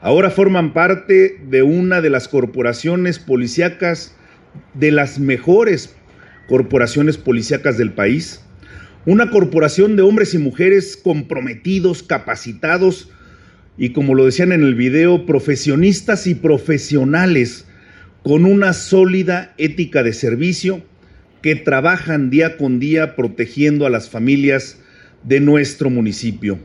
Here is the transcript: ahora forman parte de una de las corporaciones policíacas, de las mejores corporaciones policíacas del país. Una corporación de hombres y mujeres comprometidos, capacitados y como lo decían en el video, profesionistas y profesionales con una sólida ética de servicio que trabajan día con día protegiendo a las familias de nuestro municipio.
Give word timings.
ahora 0.00 0.30
forman 0.30 0.72
parte 0.72 1.40
de 1.48 1.62
una 1.62 2.00
de 2.00 2.10
las 2.10 2.28
corporaciones 2.28 3.18
policíacas, 3.18 4.14
de 4.74 4.90
las 4.90 5.18
mejores 5.18 5.94
corporaciones 6.48 7.18
policíacas 7.18 7.76
del 7.76 7.92
país. 7.92 8.40
Una 9.04 9.30
corporación 9.30 9.96
de 9.96 10.02
hombres 10.02 10.34
y 10.34 10.38
mujeres 10.38 10.96
comprometidos, 10.96 12.02
capacitados 12.02 13.10
y 13.78 13.90
como 13.90 14.14
lo 14.14 14.24
decían 14.24 14.52
en 14.52 14.62
el 14.62 14.74
video, 14.74 15.26
profesionistas 15.26 16.26
y 16.26 16.34
profesionales 16.34 17.66
con 18.22 18.44
una 18.44 18.72
sólida 18.72 19.54
ética 19.58 20.02
de 20.02 20.12
servicio 20.12 20.82
que 21.42 21.54
trabajan 21.54 22.30
día 22.30 22.56
con 22.56 22.80
día 22.80 23.14
protegiendo 23.14 23.86
a 23.86 23.90
las 23.90 24.08
familias 24.08 24.78
de 25.22 25.40
nuestro 25.40 25.90
municipio. 25.90 26.58